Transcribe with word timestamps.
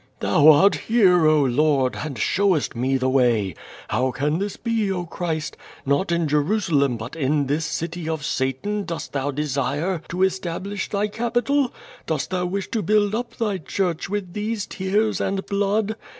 ^'Thou 0.19 0.51
art 0.51 0.79
liere, 0.89 1.27
oh, 1.29 1.43
Lord! 1.43 1.95
and 1.97 2.17
showest 2.17 2.75
me 2.75 2.97
the 2.97 3.07
way. 3.07 3.53
How 3.89 4.09
can 4.09 4.39
this 4.39 4.57
be, 4.57 4.91
oh, 4.91 5.05
Christ! 5.05 5.57
Xot 5.85 6.11
in 6.11 6.27
Jerusalem 6.27 6.97
but 6.97 7.15
in 7.15 7.45
this 7.45 7.65
city 7.65 8.09
of 8.09 8.25
Satan 8.25 8.85
dost 8.85 9.13
Thou 9.13 9.29
desire 9.29 10.01
to 10.09 10.23
establish 10.23 10.89
Thy 10.89 11.07
Capitol? 11.07 11.71
Dost 12.07 12.31
Thou 12.31 12.47
wish 12.47 12.71
to 12.71 12.81
build 12.81 13.13
up 13.13 13.35
Thy 13.35 13.59
Church 13.59 14.09
with 14.09 14.33
these 14.33 14.65
tears 14.65 15.21
and 15.21 15.45
blood? 15.45 15.95